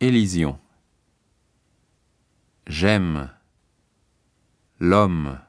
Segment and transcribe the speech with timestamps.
[0.00, 0.60] Élision.
[2.68, 3.32] J'aime
[4.78, 5.40] l'homme